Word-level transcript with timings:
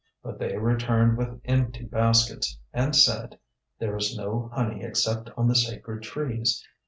But 0.23 0.39
they 0.39 0.57
returned 0.57 1.15
with 1.15 1.39
empty 1.45 1.83
baskets 1.83 2.57
and 2.73 2.95
said, 2.95 3.37
"There 3.77 3.95
is 3.95 4.17
no 4.17 4.49
honey 4.51 4.81
except 4.83 5.29
on 5.37 5.47
the 5.47 5.53
sacred 5.55 6.01
trees. 6.01 6.65